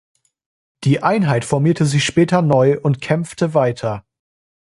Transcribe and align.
Die 0.83 1.03
Einheit 1.03 1.45
formierte 1.45 1.85
sich 1.85 2.03
später 2.05 2.41
neu 2.41 2.79
und 2.81 3.01
kämpfte 3.01 3.53
weiter. 3.53 4.03